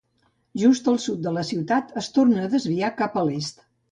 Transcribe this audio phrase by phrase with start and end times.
[0.61, 3.65] Just al sud de la ciutat es torna a desviar cap a l'est.